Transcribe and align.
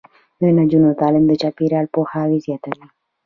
د 0.39 0.41
نجونو 0.57 0.89
تعلیم 1.01 1.25
د 1.27 1.31
چاپیریال 1.41 1.85
پوهاوي 1.93 2.37
زیاتوي. 2.45 2.85